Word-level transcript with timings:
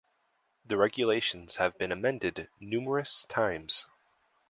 The 0.65 0.77
Regulations 0.77 1.57
have 1.57 1.77
been 1.77 1.91
amended 1.91 2.49
numerous 2.59 3.23
times. 3.25 3.85